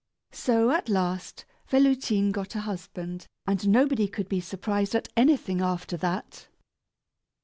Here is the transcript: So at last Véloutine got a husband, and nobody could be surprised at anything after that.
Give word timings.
So 0.31 0.71
at 0.71 0.89
last 0.89 1.45
Véloutine 1.69 2.31
got 2.31 2.55
a 2.55 2.61
husband, 2.61 3.27
and 3.45 3.67
nobody 3.69 4.07
could 4.07 4.27
be 4.27 4.41
surprised 4.41 4.95
at 4.95 5.09
anything 5.15 5.61
after 5.61 5.95
that. 5.97 6.47